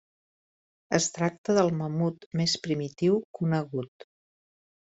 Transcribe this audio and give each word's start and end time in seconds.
Es 0.97 1.07
tracta 1.17 1.55
del 1.59 1.69
mamut 1.81 2.27
més 2.41 2.57
primitiu 2.65 3.23
conegut. 3.41 4.11